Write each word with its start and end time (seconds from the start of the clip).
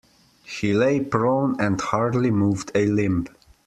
He 0.43 0.73
lay 0.73 0.99
prone 0.99 1.61
and 1.61 1.79
hardly 1.79 2.31
moved 2.31 2.71
a 2.73 2.87
limb. 2.87 3.27